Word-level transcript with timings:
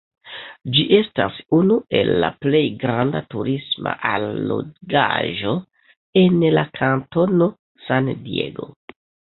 Ĝi 0.75 0.85
estas 0.99 1.35
unu 1.57 1.77
el 1.99 2.09
la 2.23 2.31
plej 2.45 2.63
granda 2.85 3.23
turisma 3.35 3.95
allogaĵo 4.15 5.55
en 6.25 6.43
la 6.59 6.67
kantono 6.83 7.53
San 7.91 8.15
Diego. 8.29 8.73